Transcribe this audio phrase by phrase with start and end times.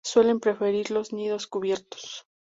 [0.03, 2.25] Suelen preferir los nidos cubiertos.